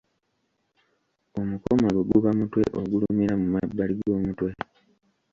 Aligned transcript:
Omukomago 1.39 2.01
guba 2.09 2.29
mutwe 2.37 2.63
ogulumira 2.81 3.33
mu 3.41 3.47
mabbali 3.53 3.93
g’omutwe. 3.99 4.49